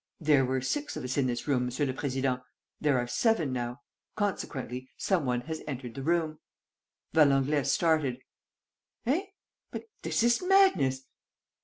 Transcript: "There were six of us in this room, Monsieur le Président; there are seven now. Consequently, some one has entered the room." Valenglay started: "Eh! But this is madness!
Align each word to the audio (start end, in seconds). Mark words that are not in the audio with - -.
"There 0.19 0.45
were 0.45 0.61
six 0.61 0.97
of 0.97 1.03
us 1.03 1.15
in 1.15 1.27
this 1.27 1.47
room, 1.47 1.65
Monsieur 1.65 1.85
le 1.85 1.93
Président; 1.93 2.41
there 2.79 2.97
are 2.97 3.05
seven 3.05 3.53
now. 3.53 3.81
Consequently, 4.15 4.89
some 4.97 5.27
one 5.27 5.41
has 5.41 5.61
entered 5.67 5.93
the 5.93 6.01
room." 6.01 6.39
Valenglay 7.13 7.63
started: 7.65 8.17
"Eh! 9.05 9.27
But 9.71 9.83
this 10.01 10.23
is 10.23 10.41
madness! 10.41 11.05